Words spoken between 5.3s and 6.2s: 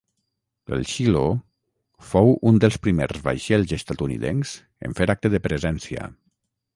de presència.